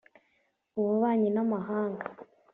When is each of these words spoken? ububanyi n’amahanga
ububanyi 0.79 1.29
n’amahanga 1.35 2.05